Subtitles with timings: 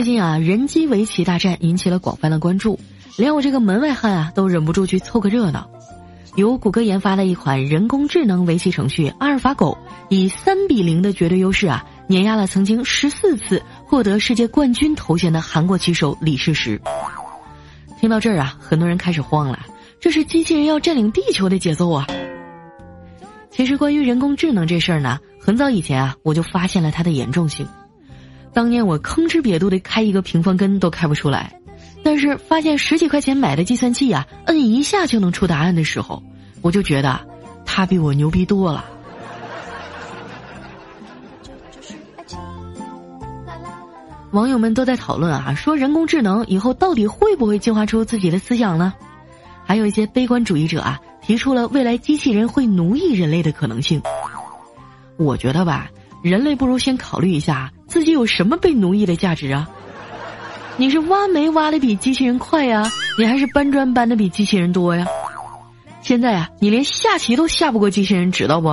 [0.00, 2.80] 最近啊，人机围棋大战引起了广泛的关注，
[3.18, 5.68] 连我这个门外汉啊都忍不住去凑个热闹。
[6.36, 9.76] 由谷歌研发的一款人工智能围棋程序阿尔法狗，
[10.08, 16.80] 以三比零的绝对优势啊，碾压了曾经十四次获得世界冠军头衔的韩国棋手李世石。
[18.00, 19.66] 听到这儿啊，很多人开始慌了，
[20.00, 22.06] 这是机器人要占领地球的节奏啊！
[23.50, 27.68] 其实关于人工智能这事儿呢，很早以前啊，我就发现了它的严重性。
[28.52, 31.52] 当年我吭哧瘪肚的开一个平方根都开不出来，
[32.02, 36.22] 但是发现十几块钱买的计算器啊，摁一下就能出答案的时候，
[36.60, 37.20] 我就觉得
[37.64, 38.84] 它比我牛逼多了。
[44.32, 48.92] 网友们都在讨论啊，说人工智能以后到底会不会进化出自己的思想呢？
[49.64, 54.02] 还有一些悲观主义者啊，提出了未来机器人会奴役人类的可能性。
[55.16, 55.88] 我觉得吧。
[56.22, 59.68] 人类不如先考虑一下自己有什么被奴役的价值啊？
[60.76, 62.88] 你是挖煤挖的比机器人快呀，
[63.18, 65.04] 你还是搬砖搬的比机器人多呀？
[66.00, 68.68] 现在啊，你连下棋都下不过机器人，知道不？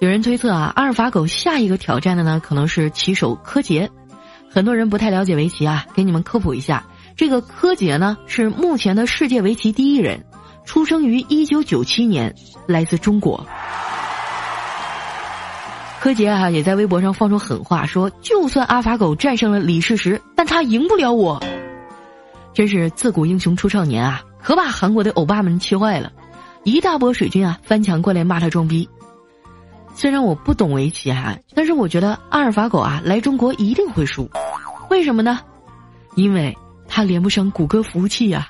[0.00, 3.88] 有人推测啊，阿尔法狗下一个挑战的呢，可能是棋手柯洁。
[4.50, 6.84] 很多人不太了解围棋啊，给你们科普一下，
[7.16, 10.26] 这个柯洁呢是目前的世界围棋第一人。
[10.64, 12.34] 出生于一九九七年，
[12.66, 13.46] 来自中国。
[16.06, 21.42] 柯洁啊，也在微博上放出狠话，说就算阿法狗战胜了李世石，但他赢不了我。
[22.54, 26.12] 真是自古英雄出少年啊，可把韩国的欧巴们气坏了，
[26.62, 28.88] 一大波水军啊翻墙过来骂他装逼。
[29.96, 34.30] 虽然我不懂围棋啊，但是我觉得阿尔法狗啊来中国一定会输，
[34.88, 35.40] 为什么呢？
[36.14, 38.48] 因为他连不上谷歌服务器呀。